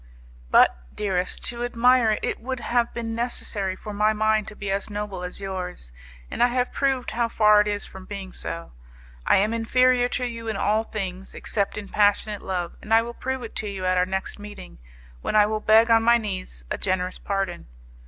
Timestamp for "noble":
4.89-5.21